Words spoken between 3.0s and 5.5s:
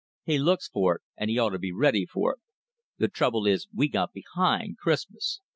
trouble is we got behind Christmas.